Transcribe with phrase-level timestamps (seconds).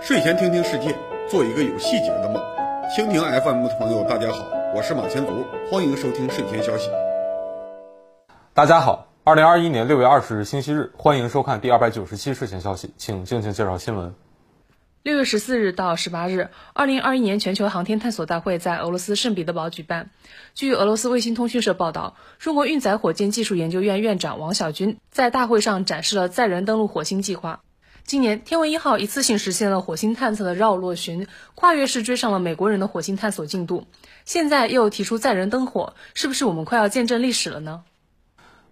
[0.00, 0.96] 睡前听听世界，
[1.28, 2.42] 做一个有细节的梦。
[2.96, 6.88] 蜻蜓 FM 的朋友，大家好，我是马前卒，欢迎收听睡前消息。
[8.54, 14.14] 大家好，二零二一年六月二十日星期日，欢迎收看第二百九十七睡前消息，请静静介绍新闻。
[15.08, 20.10] 六月十四日到十八日，二零二一年全球航天探索大会在俄罗斯圣彼得堡举办。
[20.54, 27.60] 据俄罗斯卫星通讯社报道，中国运载火箭技术研究院院长王晓军在大会上展示了载人登陆火星计划。
[28.04, 33.86] 今年，天问一号一次性实现了火星探测的绕落巡，跨越式追上了美国人的火星探索进度。
[34.26, 37.84] 现在又提出载人登火，是不是我们快要见证历史了呢？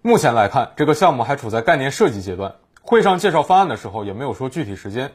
[0.02, 2.56] 目前来看，这个项目还处在概念设计阶段。
[2.82, 5.12] 会上介绍方案的时候也没有说具体时间，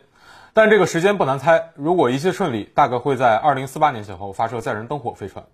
[0.54, 1.70] 但这个时间不难猜。
[1.76, 5.46] 如果一切顺利，大概会在二零四八年前后发射载人登火飞船。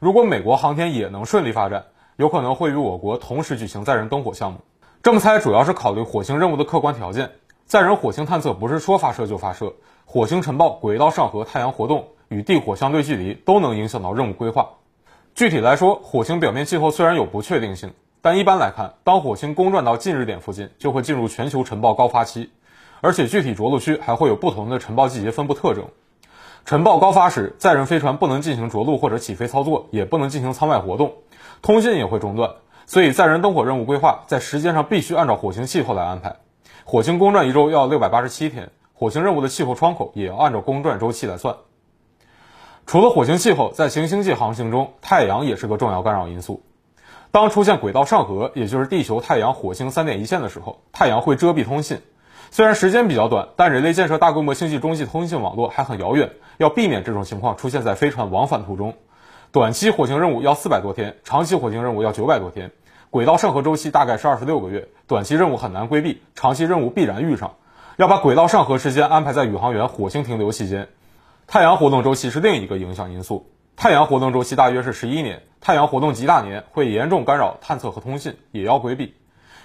[0.00, 1.84] 如果美国航天也能顺利发展，
[2.16, 4.58] 有可能会与我国同时举行载人登火项目。
[5.02, 7.30] 这么猜主要是考虑火星任务的客观条件。
[7.64, 14.70] 载人火星探测不是说发射就发射，火星尘暴、轨道上合、太阳活动与地火相对距离都能影响到任务规划。
[15.34, 22.50] 具体来说，火星表面气候虽然有不确定性，但一般来看，当火星公转到近日点附近，就会进入全球尘暴高发期，
[23.00, 25.84] 而且具体着陆区还会有不同的尘暴季节分布特征。
[26.64, 31.12] 尘暴高发时，载人飞船不能进行着陆或者起飞操作，也不能进行舱外活动，
[31.60, 32.54] 通信也会中断，
[32.86, 36.36] 所以载人登火任务规划在时间上必须按照火星气候来安排。
[36.84, 41.56] 火星公转一周要六百八十七天，火星任务的气候窗口也要按照公转周期来算。
[42.86, 46.62] 除了火星气候，在行星际航行中，太阳也是个重要干扰因素。
[47.30, 52.00] 当出现轨道上合，也就是地球、太阳、火星三点一线的时候，太阳会遮蔽通信。
[52.54, 58.94] 虽然时间比较短，但人类建设大规模星际中继通信网络还很遥远，要避免这种情况出现在飞船往返途中。
[59.50, 62.70] 短期火星任务要四百多天，长期火星任务要九百多天。
[63.10, 67.56] 轨道上合周期大概是二十六个月，短期任务很难规避，长期任务必然遇上。
[67.96, 70.86] 要把轨道上合时间安排在宇航员火星停留期间。
[71.48, 79.16] 太阳活动周期是另一个影响因素，太阳活动周期大约是十一年，太阳活动极大年会严重干扰探测和通信，也要规避。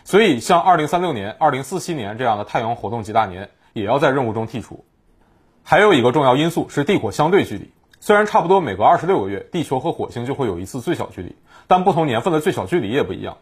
[0.10, 4.84] 所以，像二零三六年、二零四七年这样的太阳活动极大年，也要在任务中剔除。
[5.62, 7.70] 还有一个重要因素是地火相对距离。
[8.00, 11.36] 虽然差不多每隔二十六个月，地球和火星就会有一次最小距离，
[11.68, 13.38] 但不同年份的最小距离也不一样。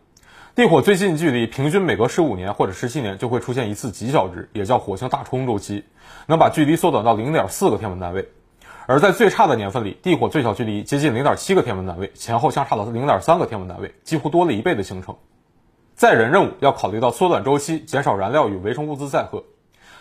[0.56, 5.86] 地火最近距离平均每隔十五年或者十七年就会出现一次极小值，也叫火星大冲周期，
[6.26, 8.28] 能把距离缩短到零点四个天文单位。
[8.88, 15.16] 而在最差的年份里，地火最小距离接近零点七个天文单位，前后相差了零点三个天文单位，几乎多了一倍的行程。
[15.98, 19.44] 载人任务要考虑到缩短周期、减少燃料与微生物质载荷，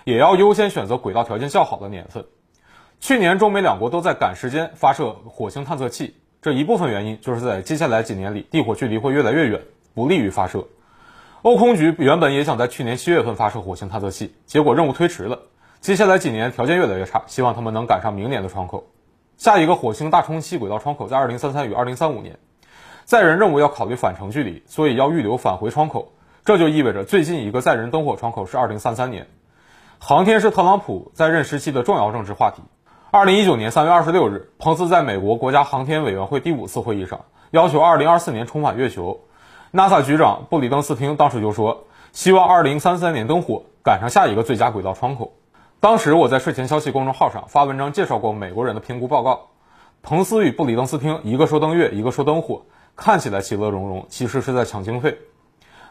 [0.05, 2.27] 也要优先选择轨道条件较好的年份。
[3.01, 9.63] 去年，中美两国都在赶时间发射火星探测器，这一部分原因就是在接下来几年里，地火距离会越来越远，
[9.95, 10.67] 不利于发射。
[11.41, 15.39] 欧空局原本也想在去年七月份发射火星探测器，结果任务推迟了。
[15.81, 18.85] 接下来几年条件越来越差，希望他们能赶上明年的窗口。
[19.39, 22.39] 下一个火星大冲期轨道窗口在二零三三与二零三五年。
[23.07, 26.11] 载人任务要考虑返程距离，所以要预留返回窗口，
[26.45, 29.29] 这就意味着最近一个载人登火窗口是二零三三年。
[30.01, 32.63] 航天是特朗普在任时期的重要政治话题。
[33.13, 39.21] 二零一九年三月二十六日，彭斯在美国国家航天委员会第五次会议上要求二零二四年重返月球。
[39.73, 45.35] NASA 局长布里登斯汀当时就说，希望二零三三年登火，赶上下一个最佳轨道窗口。
[45.79, 49.51] 当时我在睡前消息公众号上发文章介绍过美国人的评估报告。
[50.03, 52.63] 彭斯与布里登斯汀一个说登月，一个说登火，
[52.97, 55.19] 看起来其乐融融，其实是在抢经费。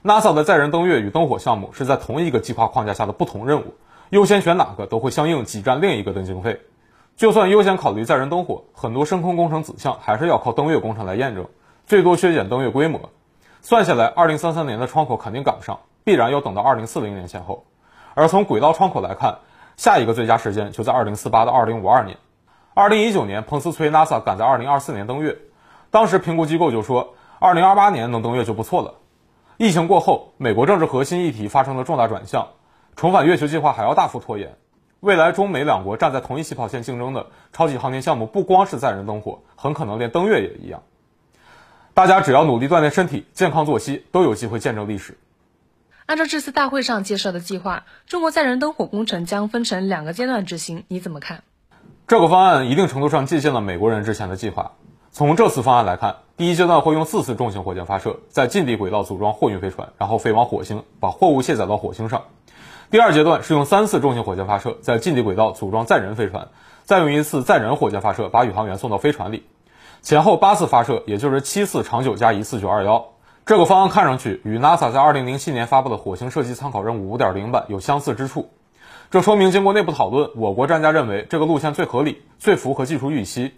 [0.03, 3.75] NASA 的载人登月与登火项目是在同一个计划框架下的不同任务，
[4.09, 6.61] 优先选哪个都会相应挤占另一个的经费。
[7.15, 11.47] 就算优先考虑载人登火，很多深空工程子项还是要靠登月工程来验证，
[11.85, 13.09] 最多削减登月规模。
[13.61, 17.65] 算下来，二零三三年的窗口肯定赶不上，必然要等到二零四零年前后。
[18.13, 19.39] 而从轨道窗口来看，
[19.77, 22.17] 下一个最佳时间就在二零四八到二零五二年。
[22.73, 25.37] 二零一九年，彭斯催 NASA 赶在二零二四年登月，
[25.95, 28.95] 当时评估机构就说，二零二八年能登月就不错了。
[29.55, 32.49] 疫情过后，美国政治核心议题发生了重大转向，
[32.97, 34.57] 重返月球计划还要大幅拖延。
[34.99, 40.83] 未来中美两国站在同一起跑线竞争的超级航天项目，不光是载人登火，很可能连登月也一样。
[41.93, 45.17] 大家只要努力锻炼身体、健康作息，都有机会见证历史。
[46.07, 51.43] 按照这次大会上介绍的计划，中国载人登火工程将分成两个阶段执行，你怎么看？
[52.05, 54.73] 这个方案一定程度上借鉴了美国人之前的计划。
[55.17, 62.23] 从这次方案来看，第一阶段会用四次重型火箭发射，在近地轨道组装货运飞船，然后飞往火星，把货物卸载到火星上。
[62.91, 66.49] 第二阶段是用三次重型火箭发射，在近地轨道组装载人飞船，
[66.83, 69.45] 再用一次载人火箭发射把宇航员送到飞船里，
[70.01, 73.05] 前后八次发射，也就是七次长九加一次九二幺。
[73.45, 78.49] 这个方案看上去与 NASA 在2007年发布的火星设计参考任务5.0版有相似之处，
[79.11, 83.53] 这说明经过内部讨论，我国专家认为这个路线最合理、最符合技术预期。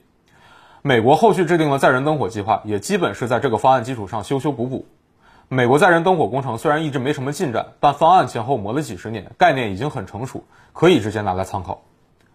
[0.81, 4.85] 美国后续制定的载人登火计划也基本是在这个方案基础上修修补补。
[5.49, 10.43] 美国载人登火工程虽然一直没什么进展，但方案前后磨了几十年，概念已经很成熟，
[10.73, 11.81] 可以直接拿来参考。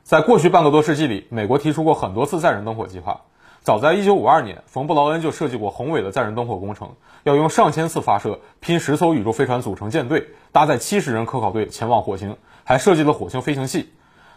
[0.02, 3.20] 在过去半个多世纪里，美国提出过很多次载人登火计划。
[3.62, 13.92] 早在1952年，冯布劳恩就设计过宏伟的载人登火工程，要用上千次发射拼十艘宇宙飞船组成舰队，搭载七十人科考队前往火星，还设计了火星飞行器。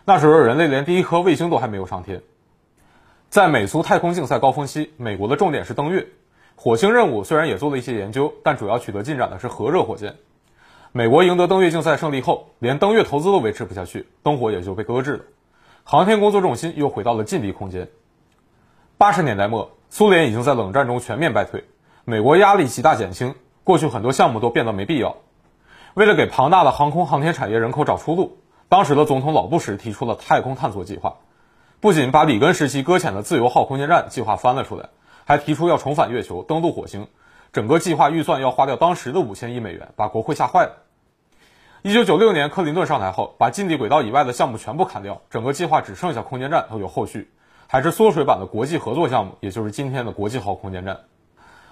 [0.06, 2.22] 那时候人类连第一颗卫星都还没有上天。
[3.36, 6.08] 在美苏太空竞赛高峰期，美国的重点是登月，
[6.56, 10.16] 火星任务虽然也做了一些研究，但主要取得进展的是核热火箭。
[10.94, 15.24] 美国赢得登月竞赛胜利后，连登月投资都维持不下去，灯火也就被搁置了，
[15.84, 17.90] 航天工作重心又回到了近地空间。
[18.98, 21.66] 八十年代末，苏联已经在冷战中全面败退，
[22.06, 23.36] 美国压力极大减轻，
[23.66, 25.18] 过去很多项目都变得没必要。
[25.94, 28.38] 为了给庞大的航空航天产业人口找出路，
[28.70, 31.18] 当时的总统老布什提出了太空探索计划，
[31.80, 34.90] 不仅把里根时期搁浅的自由号空间站计划翻了出来，
[35.26, 37.08] 还提出要重返月球、登陆火星。
[37.54, 40.72] 整个计划预算要花掉当时的五千亿美元，把国会吓坏了。
[41.84, 47.30] 一九九六年，克林顿上台后，把近地轨道以外的项目全部砍掉，整个计划只剩下空间站都有后续。
[47.68, 51.02] 还是缩水版的国际合作项目，也就是今天的国际号空间站。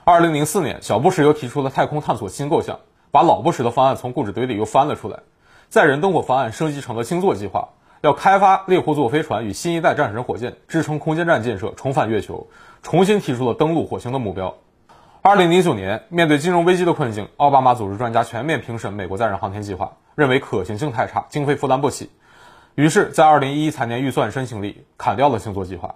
[0.04, 2.80] 二零零四年，小布什又提出了太空探索新构想，
[3.10, 5.20] 把老布什的方案从故纸堆里又翻了出来。
[5.70, 7.70] 载人登火方案升级成了星座计划，
[8.04, 12.48] 要开发猎户座飞船与新一代战神火箭，支撑空间站建设，重返月球，
[12.82, 14.56] 重新提出了登陆火星的目标。
[15.22, 22.12] 二零零九年，面对金融危机的困境，奥巴马组织专家全面评审美国载人航天计划，认为可行性太差，经费负担不起。
[22.76, 25.96] 于是，在二零一一财年预算申请里砍掉了星座计划。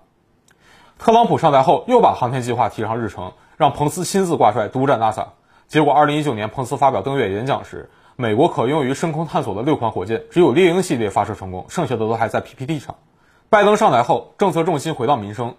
[0.97, 5.25] 特朗普上台后，又把航天计划提上日程，让彭斯亲自挂帅督战 NASA。
[5.67, 12.95] 结果，二零一九年彭斯发表登月演讲时，美国可用于深空探索的六款火箭只有猎鹰系列发射成功，剩下的都还在 PPT 上。
[13.47, 15.53] 拜登上台后，政策重心回到民生，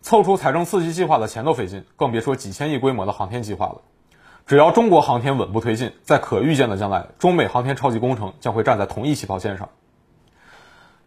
[0.00, 3.82] 凑出财政刺激计划的钱都费劲，更别说几千亿规模的航天计划了。
[4.46, 9.68] 只要中国航天稳步推进，在可预见的将来，中美航天超级工程将会站在同一起跑线上。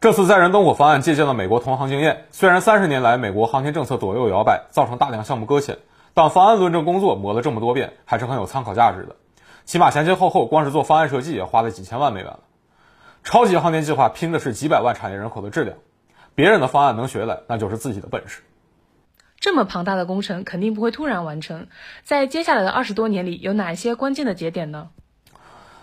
[0.02, 5.80] 这次载人登火方案借鉴了美国同行经验，虽然三十年来美国航天政策左右摇摆，造成大量项目搁浅，
[6.14, 9.16] 但方案论证工作磨了这么多遍，还是很有参考价值的。
[9.66, 12.40] 起码前前后后光是做方案设计也花了几千万美元了。
[13.24, 15.78] 超级航天计划拼的是几百万产业人口的质量，
[16.34, 18.42] 别人的方案能学来，那就是自己的本事。
[19.40, 21.68] 这么庞大的工程肯定不会突然完成，
[22.04, 24.90] 在接下来的二十多年里，有哪些关键的节点呢？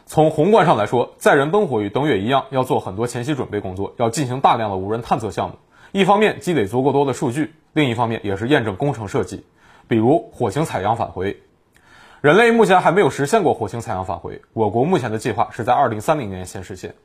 [0.06, 5.56] 从宏观上来说，载人登火与登月一样，要做很多前期准备工作，要进行大量的无人探测项目。
[5.92, 9.44] 一方面积累足够多的数据，另一方面也是验证工程设计。
[9.86, 11.42] 比如火星采样返回，
[12.20, 14.42] 人类目前还没有实现过火星采样返回。
[14.52, 16.96] 我国目前的计划是在二零三零年先实现。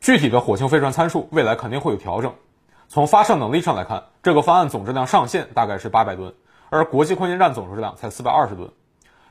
[0.00, 2.32] 具体的火星飞船参数，未来肯定会有调整。
[2.88, 6.32] 从发射能力上来看，这个方案总质量上限大概是八百吨，
[6.70, 8.70] 而国际空间站总质量才四百二十吨。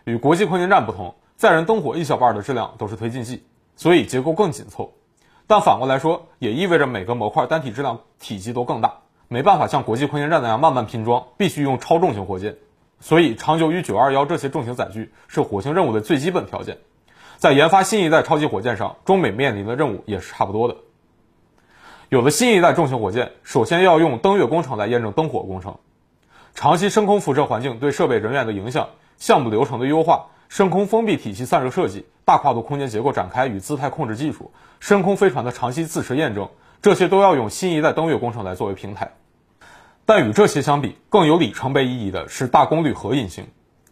[0.03, 1.15] 与国际空间站不同。
[1.35, 3.43] 载人登火一小半的质量都是推进剂，
[3.75, 4.93] 所以结构更紧凑。
[5.47, 12.55] 但反过来说，也意味着每个模块单体质量体积都更大，没办法像国际空间站那样慢慢拼装，必须用超重型火箭。
[13.03, 16.77] 所以，长久与九二幺这些重型载具是火星任务的最基本条件。
[17.35, 20.77] 在研发新一代超级火箭上，中美面临的任务也是差不多的。
[22.07, 25.79] 有了新一代重型火箭，首先要用登月工程来验证登火工程，
[26.55, 30.27] 长期深空辐射环境对设备人员的影响，项目流程的优化。
[30.47, 36.47] 深空封闭体系散热设计、大跨度空间结构展开与姿态控制技术、深空飞船的长期自持验证，
[36.81, 39.11] 这些都要用新一代登月工程来作为平台。
[40.05, 43.47] 但与这些相比，更有里程碑意义的是大功率核引擎。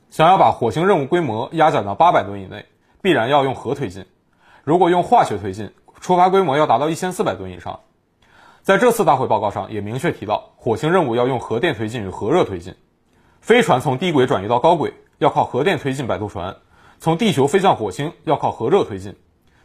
[0.10, 2.66] 想要把火星任务规模压减到八百吨以内，
[3.02, 4.06] 必然要用核推进。
[4.64, 7.80] 如果用化学推进，出发规模要达到一千四百吨以上。
[8.62, 12.76] 在这次大会报告上也明确提到，火星任务要用核电推进与核热推进。
[13.40, 14.94] 飞船从低轨转移到高轨。
[15.22, 16.56] 要靠核电推进摆渡船，
[16.98, 19.18] 从地球飞向火星要靠核热推进。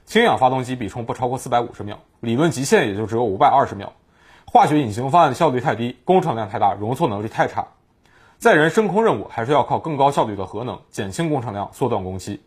[0.04, 3.94] 氢氧发动机比冲不超过四百五十秒，理论极限也就只有五百二十秒。
[4.46, 7.66] 化学隐形方案效率太低，工程量太大，容错能力太差。
[8.38, 12.40] 载人升空任务还是要靠更高效率的核能，减轻工程量，缩短工期。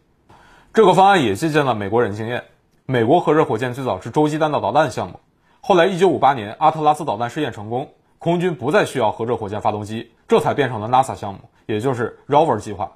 [0.74, 2.46] 这个方案也借鉴了美国人经验。
[2.86, 5.20] 美国核热火箭最早是洲际弹道导弹项目，
[5.62, 12.94] 后来一九五八年阿特拉斯导弹试验成功，空军不再需要核热火箭发动机，这才变成了 NASA 项目，也就是 Rover 计划。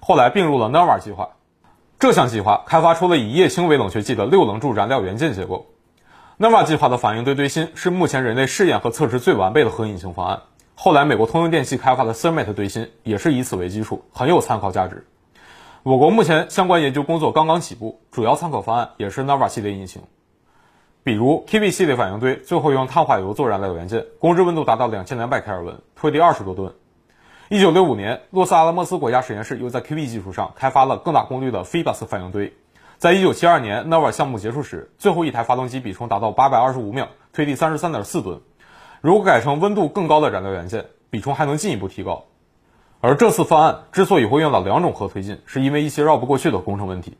[0.00, 1.30] 后来并入了 Nova 计划，
[1.98, 5.66] 这项计划开发出了以液氢为冷却剂的六棱柱燃料元件结构。
[6.38, 10.42] Nova 计划的反应堆堆芯是目前人类试验和测试最完备的核引擎方案。
[10.74, 15.06] 后来美国通用电气开发的 Thermate 堆芯也是以此为基础，很有参考价值。
[15.82, 20.02] 我国目前相关研究工作刚刚起步，主要参考方案也是 Nova 系列引擎。
[21.02, 26.74] 比如 KB 系列反应堆最后用碳化铀做燃料元件，工质温度达到两千两百开尔文，推力二十多吨。
[27.48, 32.54] 一九六五年，洛斯阿拉莫斯国家实验室又在 KB 技术上开发了更大功率的 Phoebus 反应堆。
[32.98, 38.40] 在一九七二年 Nova 项目结束时，最后一台发动机比重达到八百二十五秒，推力三十三点四吨。
[39.02, 42.24] 如果改成温度更高的燃料元件，比重还能进一步提高。
[43.02, 47.18] 而这次方案之所以会用到两种核推进，是因为一些绕不过去的工程问题。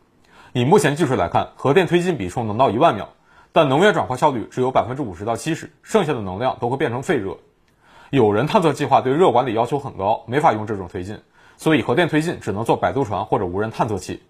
[0.54, 3.10] 以目前技术来看，核电推进比重能到一万秒。
[3.52, 7.36] 但能源转化效率只有百分之五十到七十，剩下的能量都会变成废热。
[8.08, 11.20] 有人探测计划对热管理要求很高，没法用这种推进，
[11.58, 14.22] 所以核电推进只能做摆渡船或者无人探测器。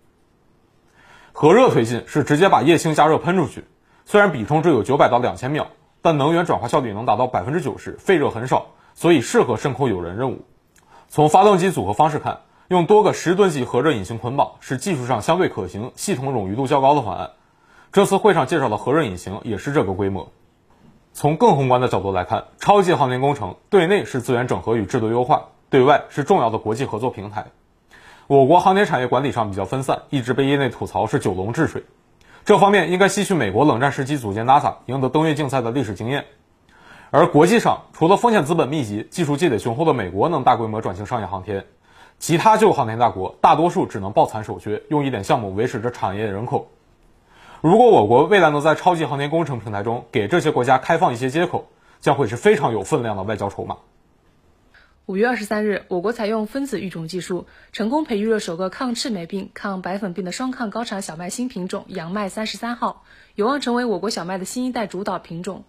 [1.39, 3.67] 核热推进是直接把液氢加热喷出去，
[4.07, 5.67] 虽然比重只有九百到两千秒，
[6.01, 10.47] 但能源转化效率能达到百分之九十，废热很少，所以适合深空有人任务。
[11.11, 17.33] 从发动机组合方式看，用多个十吨级核热引擎捆绑是技术上相对可行、系统冗余度较高的方案。
[17.93, 20.33] 这次会上介绍的核热引擎也是这个规模。
[21.13, 27.49] 从更宏观的角度来看，超级航天工程对内是资源整合与制度优化，对外是重要的国际合作平台。
[28.29, 31.85] 我国航天产业管理上比较分散，一直被业内吐槽是九龙治水。
[32.45, 36.25] 这方面应该吸取美国冷战时期组建 NASA、赢得登月竞赛的历史经验。
[37.13, 41.67] 而国际上，除了风险资本密集、技术积累雄厚的美国能大规模转型商业航天，
[42.19, 46.67] 其他旧航天大国大多数只能抱残守缺，用一点项目维持着产业人口。
[47.61, 51.69] 如果我国未来能在超级航天工程平台中给这些国家开放一些接口，
[52.01, 53.77] 将会是非常有分量的外交筹码。
[55.07, 63.05] 五月二十三日，我国采用分子育种技术，成功培育了首个抗赤霉病、抗白粉病的双抗高产小麦新品种杨麦三十三号，
[63.37, 65.63] 有望成为我国小麦的新一代主导品种。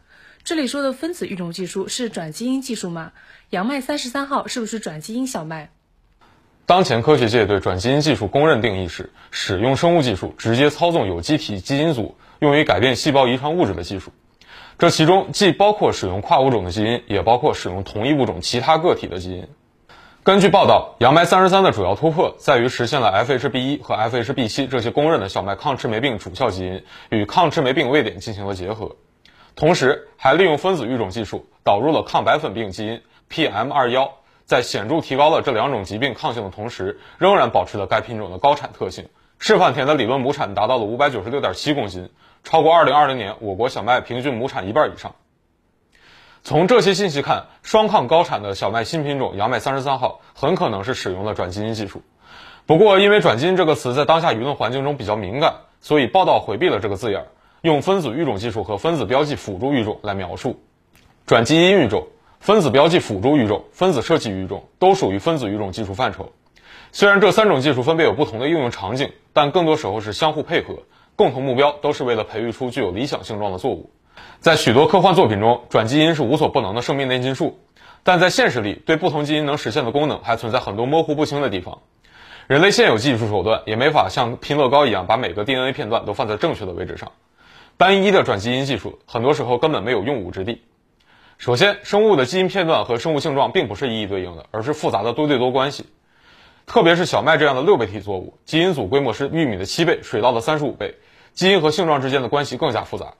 [0.43, 3.11] 这里说的分子育种技术是转基因技术吗？
[3.51, 5.69] 杨麦三十三号是不是转基因小麦？
[6.65, 14.11] 当前科学界对转基因技术公认定义是使用生物技术直接操纵有机体基因组，用于改变细胞遗传物质的技术。
[14.79, 19.47] 这其中既包括使用跨物种的基因，也包括使用同一物种其他个体的基因。
[20.23, 28.97] 根据报道，杨麦三十三的主要突破在于实现了 FHB 一和 FHB 七这些公认的小麦抗赤霉病主效基因与抗赤霉病位点进行了结合，
[29.55, 34.11] 同时还利用分子育种技术导入了抗白粉病基因 PM 二幺。
[34.45, 39.07] 在显著提高了这两种疾病抗性的同时，仍然保持了该品种的高产特性。
[39.39, 42.09] 示范田的理论亩产达到了五百九十六点七公斤，
[42.43, 45.15] 超过二零二零年我国小麦平均亩产一半以上。
[46.43, 52.01] 从这些信息看，双抗高产的小麦新品种杨麦三十三号很可能是使用了转基因技术。
[52.65, 57.25] 不过，因为转基因这个词在当下舆论环境中比较敏感，所以报道回避了这个字眼，
[57.61, 60.61] 用分子育种技术和分子标记辅助育种来描述
[61.25, 62.07] 转基因育种。
[62.39, 66.31] 分子标记辅助育种、分子设计育种都属于分子育种技术范畴。
[66.91, 70.83] 虽然这三种技术分别有不同的应用场景，但更多时候是相互配合，
[71.17, 73.89] 共同目标都是为了培育出具有理想性状的作物。
[74.39, 77.59] 在许多科幻作品中，转基因是无所不能的生命炼金术，
[78.03, 81.79] 但在现实里，对不同基因能实现的功能还存在很多模糊不清的地方。
[82.45, 87.11] 人类现有技术手段也没法像拼乐高一样把每个 DNA 片段都放在正确的位置上。
[87.77, 90.61] 单一的转基因技术很多时候根本没有用武之地。
[91.39, 95.87] 首先，生物的基因片段和生物性状并不是一一对应的，而是复杂的多对多关系。
[96.65, 100.95] 特别是小麦这样的六倍体作物，基因组规模是玉米的七倍，水稻的三十五倍，
[101.37, 103.13] 基因和性状之间的关系更加复杂。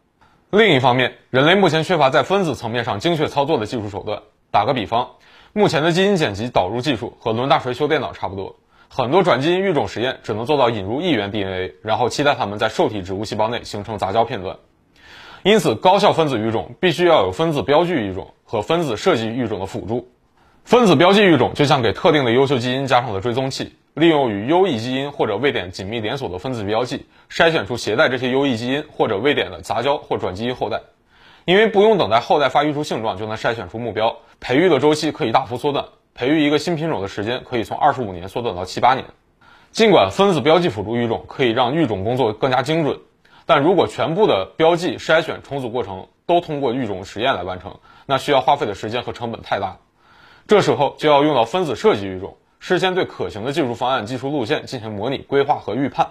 [0.49, 4.23] 另一方面，人类目前缺乏在分子层面上精确操作的技术手段。
[4.49, 5.11] 打个比方，
[5.53, 8.55] 目前的基因剪辑导入技术和抡大锤修电脑差不多，
[8.89, 14.57] 很多转基因育种实验只能做到引入一元 DNA，然后期待它们在受体植物细胞内形成杂交片段。
[15.43, 20.09] 因此，高效分子育种必须要有分子标记育种和分子设计育种的辅助。
[20.65, 30.81] 分子标记育种就像给特定的优秀基因加上了追踪器，利用与优异基因或者位点紧密连锁的分子标记，筛选出携带这些优异基因或者位点的杂交或转基因后代。
[31.45, 39.03] 因为不用等待后代发育出性状就能筛选出目标，培育的周期可以大幅缩短，培育一个新品种的时间可以从二十五年缩短到七八年。
[39.71, 42.99] 尽管分子标记辅助育种可以让育种工作更加精准。
[43.47, 49.77] 但如果全部的标记、筛选、重组过程都通过育种实验来完成，那需要花费的时间和成本太大。
[50.47, 52.37] 这时候就要用到分子设计育种，
[52.67, 56.05] 事先对可行的技术方案、技术路线进行模拟、规划和预判。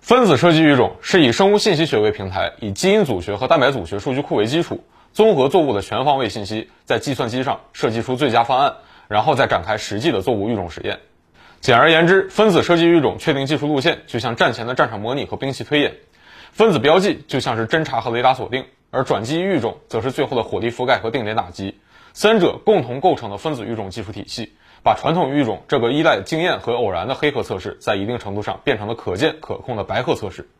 [0.00, 8.74] 分子设计育种是以生物信息学为平台，以基因组学和蛋白组学数据库为基础，综合作物的全方位信息，在计算机上设计出最佳方案，
[9.08, 10.98] 然后再展开实际的作物育种实验。
[11.60, 15.94] 简而言之，分子设计育种确定技术路线，就像战前的战场模拟和兵器推演。
[16.50, 21.78] 分子标记就像是侦察和雷达锁定，而转基因育种则是最后的火力覆盖和定点打击，
[22.14, 30.50] 三者共同构成的分子育种技术体系，把传统育种这个依赖经验和偶然的黑盒测试，在一定程度上变成了可见可控的白盒测试。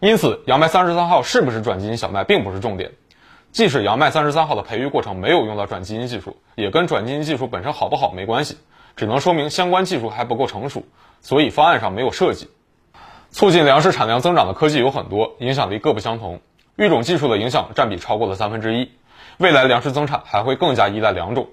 [0.00, 2.92] 因此，杨麦三十三号是不是转基因小麦并不是重点。
[3.52, 8.56] 即使杨麦三十三号的培育过程没有用到转基因技术，也跟转基因技术本身好不好没关系，
[8.96, 10.84] 只能说明相关技术还不够成熟，
[11.20, 12.48] 所以方案上没有涉及。
[13.30, 16.40] 促进粮食产量增长的科技有很多，影响力各不相同。
[16.76, 18.90] 育种技术的影响占比超过了三分之一，
[19.36, 21.48] 未来粮食增产还会更加依赖两种。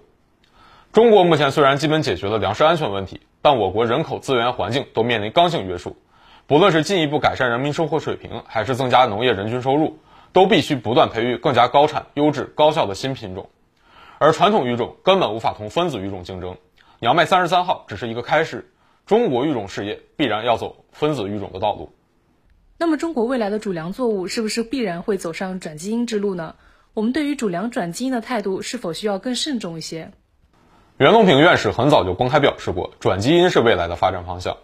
[0.93, 5.97] 中国目前虽然基本解决了粮食安全问题，但我国人口、资源、环境都面临刚性约束。
[6.45, 9.97] 不论是进一步改善人民生活水平，还是增加农业人均收入，
[10.33, 13.49] 都必须不断培育更加高产、优质、高效的新品种。
[14.19, 16.57] 而传统育种根本无法同分子育种竞争，
[16.99, 18.69] 杨麦三十三号只是一个开始。
[19.07, 21.91] 中国育种事业必然要走分子育种的道路。
[22.77, 26.53] 那么，中国未来的主粮作物是不是必然会走上转基因之路呢？
[26.93, 30.11] 我们对于主粮转基因的态度是否需要更慎重一些？
[31.03, 34.55] 袁隆平院士很早就公开表示过，转基因是未来的发展方向。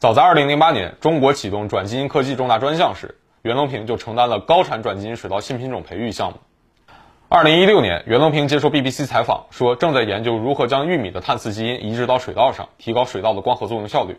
[0.00, 6.38] 早在2008年，中国启动转基因科技重大专项时，袁隆平就承担了高产转基因水稻新品种培育项目。
[7.28, 14.16] 2016年，袁隆平接受 BBC 采访说，正在研究如何将玉米的碳四基因移植到水稻上，提高水稻的光合作用效率。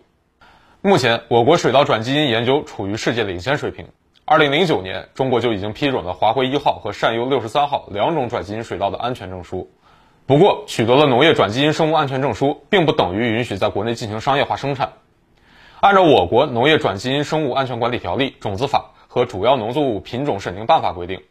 [0.80, 3.90] 目前，我国水稻转基因研究处于世界领先水平。
[4.26, 9.70] 2009年，中国就已经批准了华辉一号和善优六十三号两种转基因水稻的安全证书。
[10.30, 14.94] 不过，取得了农业转基因生物安全证书，并不等于允许在国内进行商业化生产。
[15.80, 21.24] 按照我国农业转基因生物安全管理条例、种子法和主要农作物品种审定办法规定。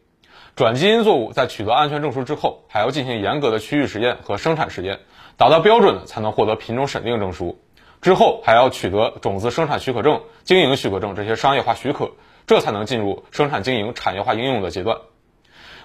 [0.56, 4.98] 转基因作物在取得安全证书之后，还要进行严格的区域实验和生产实验，
[5.36, 7.60] 达到标准的才能获得品种审定证书。
[8.02, 12.10] 之后还要取得种子生产许可证、经营许可证这些商业化许可，
[12.48, 14.98] 这才能进入生产经营产业化应用的阶段。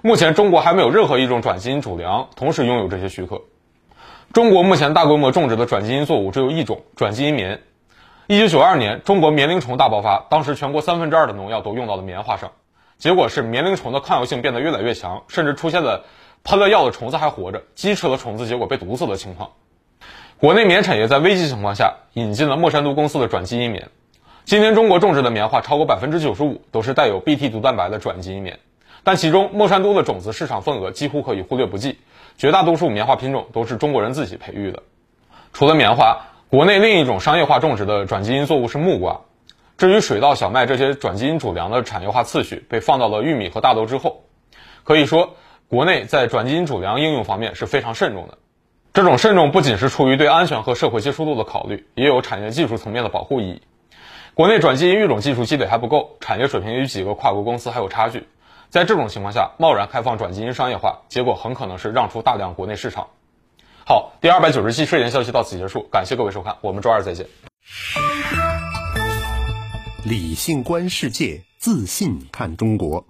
[0.05, 3.43] 目前中国还没有任何一种转基因主粮同时拥有这些许可。
[4.33, 7.61] 中国目前大规模种植的转基因作物只有一种转基因棉。
[8.27, 12.51] 一九九二年，中国棉铃虫大爆发，当时全国三分之二的农药都用到了棉花上。
[12.97, 16.03] 结果是棉铃虫的抗药性变得越来越强，甚至出现了
[16.43, 19.51] 喷了药的虫子还活着，鸡吃了虫子结果被毒死的情况。
[20.37, 23.89] 国内棉产业在危机情况下引进了莫山都公司的转基因棉。
[24.43, 28.59] 今天中国种植的棉花超过百分之九十五都是带有 Bt 毒蛋白的转基因棉，
[29.03, 31.99] 但其中莫山都的种子市场份额几乎可以忽略不计，
[32.37, 34.81] 绝大多数棉花品种都是中国人自己培育的。
[35.51, 39.21] 除了棉花，国内另一种商业化种植的转基因作物是木瓜。
[39.77, 44.23] 至于水稻、小麦这些转基因主粮的产业化次序被放到了玉米和大豆之后，
[44.83, 45.35] 可以说
[45.67, 48.37] 国内在转基因主粮应用方面是非常慎重的。
[48.93, 53.61] 这种慎重不仅是出于对安全和社会接受度的考虑，也有产业技术层面的保护意义。
[54.35, 58.23] 国内转基因育种技术积累还不够，产业水平与几个跨国公司还有差距。
[58.73, 63.09] 在这种情况下，贸然开放转基因商业化，结果很可能是让出大量国内市场。
[63.85, 67.27] 好，第二百九十期睡前消息到此结束，感谢各位收看，我们周二再见。
[70.03, 73.05] 理性观世界，自信看中国。